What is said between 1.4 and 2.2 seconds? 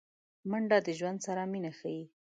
مینه ښيي